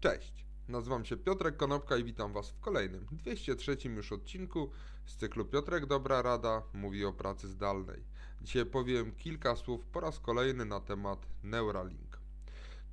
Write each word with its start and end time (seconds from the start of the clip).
Cześć, 0.00 0.46
nazywam 0.68 1.04
się 1.04 1.16
Piotrek 1.16 1.56
Konopka 1.56 1.96
i 1.96 2.04
witam 2.04 2.32
Was 2.32 2.50
w 2.50 2.60
kolejnym, 2.60 3.06
203 3.12 3.76
już 3.84 4.12
odcinku 4.12 4.70
z 5.06 5.16
cyklu 5.16 5.44
Piotrek 5.44 5.86
Dobra 5.86 6.22
Rada 6.22 6.62
mówi 6.72 7.04
o 7.04 7.12
pracy 7.12 7.48
zdalnej. 7.48 8.04
Dzisiaj 8.42 8.66
powiem 8.66 9.12
kilka 9.12 9.56
słów 9.56 9.86
po 9.86 10.00
raz 10.00 10.20
kolejny 10.20 10.64
na 10.64 10.80
temat 10.80 11.26
Neuralink. 11.42 12.20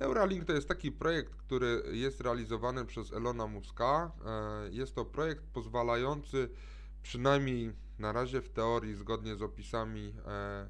Neuralink 0.00 0.44
to 0.44 0.52
jest 0.52 0.68
taki 0.68 0.92
projekt, 0.92 1.34
który 1.36 1.82
jest 1.92 2.20
realizowany 2.20 2.84
przez 2.84 3.12
Elona 3.12 3.46
Muska. 3.46 4.12
E, 4.26 4.70
jest 4.70 4.94
to 4.94 5.04
projekt 5.04 5.44
pozwalający, 5.44 6.50
przynajmniej 7.02 7.72
na 7.98 8.12
razie 8.12 8.42
w 8.42 8.48
teorii, 8.48 8.94
zgodnie 8.94 9.36
z 9.36 9.42
opisami 9.42 10.14
e, 10.26 10.68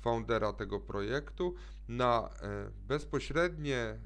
foundera 0.00 0.52
tego 0.52 0.80
projektu, 0.80 1.54
na 1.88 2.30
e, 2.42 2.70
bezpośrednie 2.88 3.98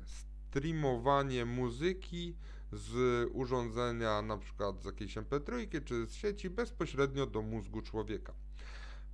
streamowanie 0.48 1.44
muzyki 1.44 2.36
z 2.72 3.26
urządzenia, 3.32 4.22
na 4.22 4.38
przykład 4.38 4.82
z 4.82 4.84
jakiejś 4.84 5.16
MP3 5.16 5.84
czy 5.84 6.06
z 6.06 6.14
sieci 6.14 6.50
bezpośrednio 6.50 7.26
do 7.26 7.42
mózgu 7.42 7.82
człowieka. 7.82 8.32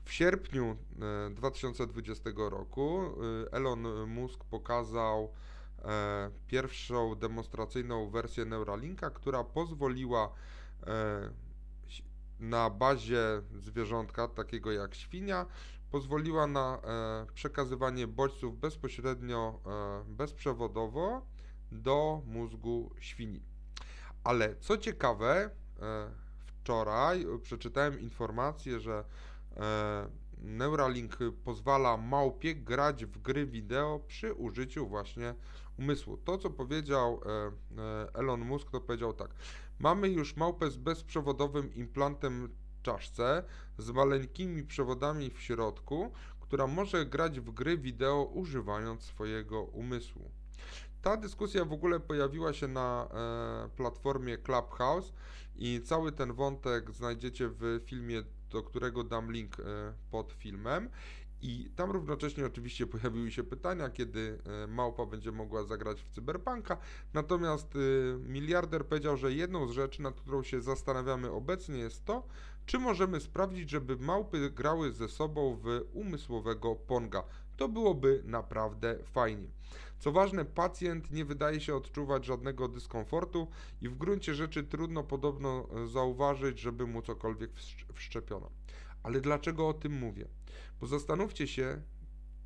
W 0.04 0.12
sierpniu 0.12 0.76
2020 1.30 2.30
e, 2.30 2.50
roku 2.50 3.00
e, 3.46 3.52
Elon 3.52 4.06
Musk 4.06 4.44
pokazał 4.44 5.32
e, 5.84 6.30
pierwszą 6.46 7.14
demonstracyjną 7.14 8.10
wersję 8.10 8.44
Neuralinka, 8.44 9.10
która 9.10 9.44
pozwoliła 9.44 10.34
na 12.40 12.70
bazie 12.70 13.42
zwierzątka, 13.54 14.28
takiego 14.28 14.72
jak 14.72 14.94
świnia, 14.94 15.46
pozwoliła 15.90 16.46
na 16.46 16.80
e, 16.84 17.26
przekazywanie 17.34 18.06
bodźców 18.06 18.60
bezpośrednio 18.60 19.60
e, 19.66 20.04
bezprzewodowo 20.08 21.26
do 21.72 22.22
mózgu 22.26 22.90
świni. 23.00 23.42
Ale 24.24 24.56
co 24.56 24.78
ciekawe, 24.78 25.50
e, 25.80 26.10
wczoraj 26.46 27.26
przeczytałem 27.42 28.00
informację, 28.00 28.80
że 28.80 29.04
Neuralink 30.44 31.18
pozwala 31.44 31.96
małpie 31.96 32.54
grać 32.54 33.04
w 33.04 33.18
gry 33.18 33.46
wideo 33.46 34.00
przy 34.06 34.32
użyciu 34.32 34.88
właśnie 34.88 35.34
umysłu. 35.78 36.16
To, 36.16 36.38
co 36.38 36.50
powiedział 36.50 37.20
e, 37.26 37.30
e, 37.82 38.14
Elon 38.14 38.40
Musk, 38.40 38.70
to 38.70 38.80
powiedział 38.80 39.12
tak. 39.12 39.30
Mamy 39.78 40.08
już 40.08 40.36
małpę 40.36 40.70
z 40.70 40.76
bezprzewodowym 40.76 41.74
implantem 41.74 42.48
czaszce 42.82 43.44
z 43.78 43.90
maleńkimi 43.90 44.62
przewodami 44.62 45.30
w 45.30 45.40
środku, 45.40 46.12
która 46.44 46.66
może 46.66 47.06
grać 47.06 47.40
w 47.40 47.50
gry 47.50 47.78
wideo 47.78 48.24
używając 48.24 49.02
swojego 49.02 49.62
umysłu. 49.62 50.30
Ta 51.02 51.16
dyskusja 51.16 51.64
w 51.64 51.72
ogóle 51.72 52.00
pojawiła 52.00 52.52
się 52.52 52.68
na 52.68 53.08
e, 53.10 53.68
platformie 53.76 54.38
Clubhouse 54.38 55.12
i 55.56 55.80
cały 55.84 56.12
ten 56.12 56.32
wątek 56.32 56.90
znajdziecie 56.90 57.48
w 57.48 57.80
filmie, 57.84 58.22
do 58.50 58.62
którego 58.62 59.04
dam 59.04 59.32
link 59.32 59.60
e, 59.60 59.62
pod 60.10 60.32
filmem. 60.32 60.90
I 61.46 61.70
tam 61.76 61.90
równocześnie 61.90 62.46
oczywiście 62.46 62.86
pojawiły 62.86 63.30
się 63.30 63.44
pytania, 63.44 63.90
kiedy 63.90 64.38
e, 64.64 64.66
małpa 64.66 65.06
będzie 65.06 65.32
mogła 65.32 65.64
zagrać 65.64 66.02
w 66.02 66.10
cyberpunka. 66.10 66.76
Natomiast 67.14 67.76
e, 67.76 67.78
miliarder 68.18 68.86
powiedział, 68.86 69.16
że 69.16 69.32
jedną 69.32 69.68
z 69.68 69.70
rzeczy, 69.70 70.02
nad 70.02 70.20
którą 70.20 70.42
się 70.42 70.60
zastanawiamy 70.60 71.30
obecnie, 71.30 71.78
jest 71.78 72.04
to, 72.04 72.26
czy 72.66 72.78
możemy 72.78 73.20
sprawdzić, 73.20 73.70
żeby 73.70 73.96
małpy 73.96 74.50
grały 74.50 74.92
ze 74.92 75.08
sobą 75.08 75.58
w 75.62 75.80
umysłowego 75.92 76.74
ponga. 76.74 77.24
To 77.56 77.68
byłoby 77.68 78.22
naprawdę 78.24 78.98
fajnie. 79.04 79.48
Co 79.98 80.12
ważne, 80.12 80.44
pacjent 80.44 81.10
nie 81.10 81.24
wydaje 81.24 81.60
się 81.60 81.74
odczuwać 81.74 82.24
żadnego 82.24 82.68
dyskomfortu 82.68 83.48
i 83.80 83.88
w 83.88 83.96
gruncie 83.96 84.34
rzeczy 84.34 84.64
trudno 84.64 85.02
podobno 85.02 85.66
zauważyć, 85.86 86.60
żeby 86.60 86.86
mu 86.86 87.02
cokolwiek 87.02 87.50
wszczepiono. 87.94 88.50
Ale 89.04 89.20
dlaczego 89.20 89.68
o 89.68 89.74
tym 89.74 89.92
mówię? 89.92 90.28
Bo 90.80 90.86
zastanówcie 90.86 91.46
się, 91.46 91.82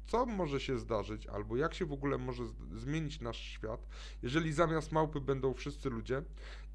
co 0.06 0.26
może 0.26 0.60
się 0.60 0.78
zdarzyć, 0.78 1.26
albo 1.26 1.56
jak 1.56 1.74
się 1.74 1.86
w 1.86 1.92
ogóle 1.92 2.18
może 2.18 2.42
zmienić 2.76 3.20
nasz 3.20 3.38
świat, 3.38 3.86
jeżeli 4.22 4.52
zamiast 4.52 4.92
małpy 4.92 5.20
będą 5.20 5.54
wszyscy 5.54 5.90
ludzie 5.90 6.22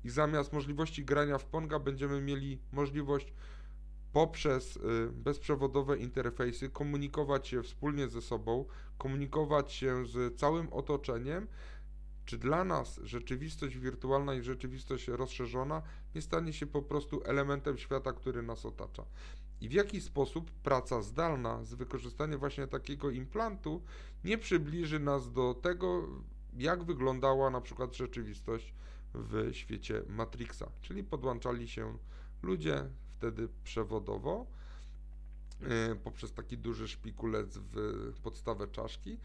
i 0.03 0.09
zamiast 0.09 0.53
możliwości 0.53 1.05
grania 1.05 1.37
w 1.37 1.45
Ponga 1.45 1.79
będziemy 1.79 2.21
mieli 2.21 2.59
możliwość 2.71 3.33
poprzez 4.13 4.75
y, 4.75 4.79
bezprzewodowe 5.13 5.97
interfejsy 5.97 6.69
komunikować 6.69 7.47
się 7.47 7.63
wspólnie 7.63 8.07
ze 8.07 8.21
sobą, 8.21 8.65
komunikować 8.97 9.71
się 9.71 10.05
z 10.05 10.39
całym 10.39 10.73
otoczeniem, 10.73 11.47
czy 12.25 12.37
dla 12.37 12.63
nas 12.63 12.99
rzeczywistość 13.03 13.77
wirtualna 13.77 14.35
i 14.35 14.43
rzeczywistość 14.43 15.07
rozszerzona 15.07 15.81
nie 16.15 16.21
stanie 16.21 16.53
się 16.53 16.67
po 16.67 16.81
prostu 16.81 17.23
elementem 17.25 17.77
świata, 17.77 18.13
który 18.13 18.43
nas 18.43 18.65
otacza. 18.65 19.05
I 19.63 19.69
w 19.69 19.71
jaki 19.73 20.01
sposób 20.01 20.51
praca 20.51 21.01
zdalna 21.01 21.63
z 21.63 21.73
wykorzystaniem 21.73 22.39
właśnie 22.39 22.67
takiego 22.67 23.11
implantu 23.11 23.81
nie 24.23 24.37
przybliży 24.37 24.99
nas 24.99 25.31
do 25.31 25.53
tego, 25.53 26.07
jak 26.57 26.83
wyglądała 26.83 27.49
na 27.49 27.61
przykład 27.61 27.95
rzeczywistość 27.95 28.73
w 29.13 29.49
świecie 29.53 30.01
Matrixa, 30.09 30.63
czyli 30.81 31.03
podłączali 31.03 31.67
się 31.67 31.97
ludzie 32.41 32.89
wtedy 33.17 33.49
przewodowo 33.63 34.45
e, 35.61 35.95
poprzez 35.95 36.33
taki 36.33 36.57
duży 36.57 36.87
szpikulec 36.87 37.57
w 37.57 38.13
podstawę 38.23 38.67
czaszki. 38.67 39.17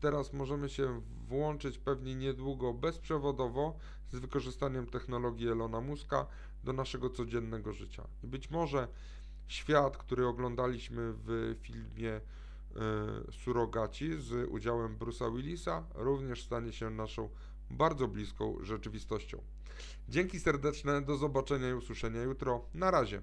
Teraz 0.00 0.32
możemy 0.32 0.68
się 0.68 1.00
włączyć 1.28 1.78
pewnie 1.78 2.14
niedługo 2.14 2.74
bezprzewodowo 2.74 3.78
z 4.12 4.18
wykorzystaniem 4.18 4.86
technologii 4.86 5.48
Elona 5.48 5.80
Muska 5.80 6.26
do 6.64 6.72
naszego 6.72 7.10
codziennego 7.10 7.72
życia. 7.72 8.08
I 8.24 8.26
być 8.26 8.50
może 8.50 8.88
świat, 9.48 9.96
który 9.96 10.26
oglądaliśmy 10.26 11.12
w 11.12 11.56
filmie 11.60 12.12
e, 12.12 12.20
Surogaci 13.32 14.20
z 14.20 14.48
udziałem 14.50 14.98
Bruce'a 14.98 15.36
Willisa, 15.36 15.84
również 15.94 16.44
stanie 16.44 16.72
się 16.72 16.90
naszą 16.90 17.28
bardzo 17.70 18.08
bliską 18.08 18.56
rzeczywistością. 18.60 19.42
Dzięki 20.08 20.40
serdeczne, 20.40 21.02
do 21.02 21.16
zobaczenia 21.16 21.70
i 21.70 21.74
usłyszenia 21.74 22.22
jutro. 22.22 22.64
Na 22.74 22.90
razie. 22.90 23.22